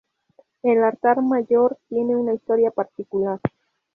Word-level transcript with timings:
El 0.63 0.83
altar 0.83 1.21
mayor 1.21 1.77
tiene 1.87 2.15
una 2.15 2.33
historia 2.33 2.71
particular. 2.71 3.39